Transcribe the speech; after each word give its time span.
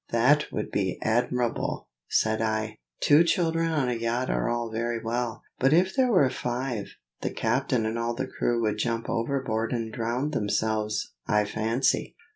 "That 0.09 0.51
would 0.51 0.71
be 0.71 0.97
admirable!" 1.03 1.87
said 2.07 2.41
I. 2.41 2.79
"Two 3.01 3.23
children 3.23 3.69
on 3.71 3.87
a 3.87 3.93
yacht 3.93 4.31
are 4.31 4.49
all 4.49 4.71
very 4.71 4.99
well, 4.99 5.43
but 5.59 5.73
if 5.73 5.93
there 5.95 6.11
were 6.11 6.27
five, 6.31 6.85
the 7.21 7.29
captain 7.29 7.85
and 7.85 7.99
all 7.99 8.15
the 8.15 8.25
crew 8.25 8.59
would 8.63 8.79
jump 8.79 9.07
overboard 9.07 9.71
and 9.71 9.93
drown 9.93 10.31
themselves, 10.31 11.13
I 11.27 11.45
fancy. 11.45 12.15